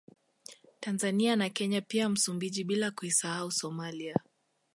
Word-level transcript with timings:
Tanzania 0.79 1.35
na 1.35 1.49
Kenya 1.49 1.81
pia 1.81 2.09
Msumbiji 2.09 2.63
bila 2.63 2.91
kuisahau 2.91 3.51
Somalia 3.51 4.17